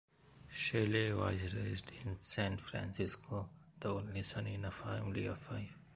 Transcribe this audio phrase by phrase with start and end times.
[0.49, 3.47] Shelley was raised in San Francisco,
[3.79, 5.69] the only son in a family of five.